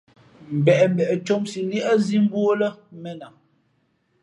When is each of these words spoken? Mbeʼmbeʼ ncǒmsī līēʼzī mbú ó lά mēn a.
Mbeʼmbeʼ 0.59 1.11
ncǒmsī 1.17 1.59
līēʼzī 1.69 2.17
mbú 2.25 2.37
ó 2.51 2.53
lά 2.59 2.69
mēn 3.01 3.19
a. 3.27 3.29